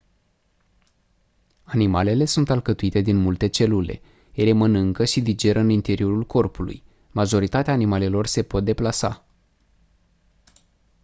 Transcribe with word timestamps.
animalele 1.63 2.25
sunt 2.25 2.49
alcătuite 2.49 3.01
din 3.01 3.15
multe 3.17 3.47
celule 3.47 4.01
ele 4.31 4.51
mănâncă 4.51 5.05
și 5.05 5.21
digeră 5.21 5.59
în 5.59 5.69
interiorul 5.69 6.23
corpului 6.25 6.83
majoritatea 7.11 7.73
animalelor 7.73 8.27
se 8.27 8.41
pot 8.43 8.63
deplasa 8.63 9.25